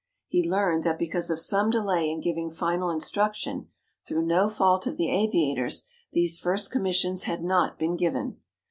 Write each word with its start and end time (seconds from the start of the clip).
He 0.27 0.49
learned 0.49 0.83
that 0.83 0.97
because 0.97 1.29
of 1.29 1.39
some 1.39 1.69
delay 1.69 2.09
in 2.09 2.21
giving 2.21 2.49
final 2.49 2.89
instruction, 2.89 3.67
through 4.03 4.23
no 4.25 4.49
fault 4.49 4.87
of 4.87 4.97
the 4.97 5.11
aviators, 5.11 5.85
these 6.11 6.39
first 6.39 6.71
commissions 6.71 7.25
had 7.25 7.43
not 7.43 7.77
been 7.77 7.95
given. 7.95 8.37